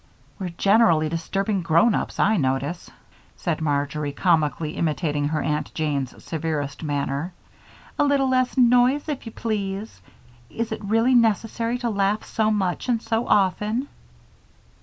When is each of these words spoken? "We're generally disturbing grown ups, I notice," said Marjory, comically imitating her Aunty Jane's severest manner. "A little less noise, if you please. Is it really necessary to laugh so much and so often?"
"We're 0.39 0.49
generally 0.49 1.09
disturbing 1.09 1.61
grown 1.61 1.93
ups, 1.93 2.19
I 2.19 2.35
notice," 2.35 2.89
said 3.35 3.61
Marjory, 3.61 4.11
comically 4.11 4.71
imitating 4.75 5.27
her 5.27 5.43
Aunty 5.43 5.69
Jane's 5.75 6.23
severest 6.23 6.81
manner. 6.81 7.33
"A 7.99 8.03
little 8.03 8.27
less 8.27 8.57
noise, 8.57 9.07
if 9.07 9.27
you 9.27 9.31
please. 9.31 10.01
Is 10.49 10.71
it 10.71 10.83
really 10.83 11.13
necessary 11.13 11.77
to 11.77 11.91
laugh 11.91 12.23
so 12.23 12.49
much 12.49 12.89
and 12.89 12.99
so 12.99 13.27
often?" 13.27 13.89